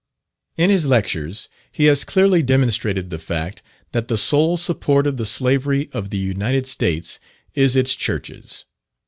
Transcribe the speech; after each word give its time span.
In 0.57 0.71
his 0.71 0.87
lectures 0.87 1.47
he 1.71 1.85
has 1.85 2.03
clearly 2.03 2.41
demonstrated 2.41 3.11
the 3.11 3.19
fact, 3.19 3.61
that 3.91 4.07
the 4.07 4.17
sole 4.17 4.57
support 4.57 5.05
of 5.05 5.17
the 5.17 5.27
slavery 5.27 5.91
of 5.93 6.09
the 6.09 6.17
United 6.17 6.65
States 6.65 7.19
is 7.53 7.75
its 7.75 7.93
churches. 7.93 8.65